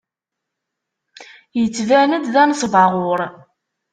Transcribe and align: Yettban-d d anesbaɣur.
Yettban-d 1.59 2.23
d 2.33 2.35
anesbaɣur. 2.41 3.19